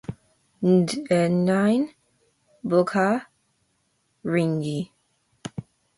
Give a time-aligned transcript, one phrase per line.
[0.71, 1.69] Ndedine
[2.69, 3.07] bogha
[4.31, 4.79] ringi.